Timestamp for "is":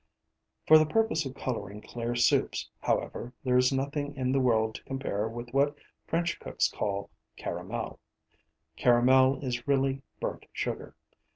3.55-3.71, 9.45-9.67